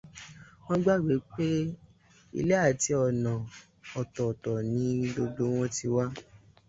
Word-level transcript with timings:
Wọ́n 0.65 0.79
gbàgbé 0.83 1.15
pé 1.33 1.47
ilé 2.39 2.55
àti 2.67 2.91
ọ̀nà 3.05 3.31
ọ̀tọ̀ọ̀tọ̀ 3.99 4.55
ní 4.73 4.85
gbogbo 5.13 5.43
wọ́n 5.55 5.69
ti 5.75 5.85
wá. 5.95 6.05